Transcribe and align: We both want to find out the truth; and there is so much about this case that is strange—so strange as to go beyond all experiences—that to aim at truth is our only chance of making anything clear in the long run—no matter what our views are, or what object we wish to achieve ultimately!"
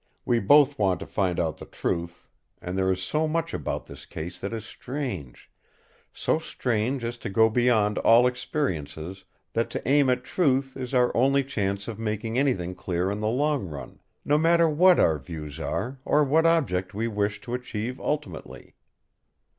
We 0.25 0.39
both 0.39 0.79
want 0.79 0.99
to 1.01 1.05
find 1.05 1.39
out 1.39 1.57
the 1.57 1.67
truth; 1.67 2.27
and 2.59 2.75
there 2.75 2.91
is 2.91 3.03
so 3.03 3.27
much 3.27 3.53
about 3.53 3.85
this 3.85 4.07
case 4.07 4.39
that 4.39 4.51
is 4.51 4.65
strange—so 4.65 6.39
strange 6.39 7.03
as 7.03 7.19
to 7.19 7.29
go 7.29 7.51
beyond 7.51 7.99
all 7.99 8.25
experiences—that 8.25 9.69
to 9.69 9.87
aim 9.87 10.09
at 10.09 10.23
truth 10.23 10.75
is 10.75 10.95
our 10.95 11.15
only 11.15 11.43
chance 11.43 11.87
of 11.87 11.99
making 11.99 12.35
anything 12.39 12.73
clear 12.73 13.11
in 13.11 13.19
the 13.19 13.29
long 13.29 13.67
run—no 13.67 14.39
matter 14.39 14.67
what 14.67 14.99
our 14.99 15.19
views 15.19 15.59
are, 15.59 15.99
or 16.03 16.23
what 16.23 16.47
object 16.47 16.95
we 16.95 17.07
wish 17.07 17.39
to 17.41 17.53
achieve 17.53 17.99
ultimately!" 17.99 18.73